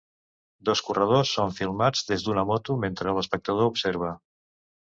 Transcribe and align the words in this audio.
Dos 0.69 0.79
corredors 0.87 1.33
són 1.37 1.53
filmats 1.59 2.03
des 2.13 2.25
d'una 2.29 2.47
moto 2.53 2.79
mentre 2.87 3.15
l'espectador 3.19 3.73
observa. 3.75 4.11